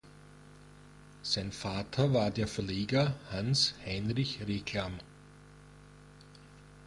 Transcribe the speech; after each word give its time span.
Sein 1.21 1.51
Vater 1.51 2.11
war 2.11 2.31
der 2.31 2.47
Verleger 2.47 3.13
Hans 3.31 3.75
Heinrich 3.85 4.39
Reclam. 4.47 4.93